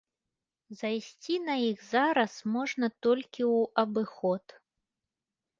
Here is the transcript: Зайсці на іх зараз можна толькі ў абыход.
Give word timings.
Зайсці 0.79 1.35
на 1.49 1.57
іх 1.71 1.83
зараз 1.95 2.33
можна 2.55 2.85
толькі 3.07 3.43
ў 3.55 3.57
абыход. 3.83 4.57